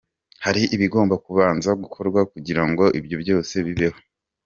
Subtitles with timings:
[0.45, 3.99] Hari ibigomba kubanza gukorwa kugira ngo ibyo byose bibeho.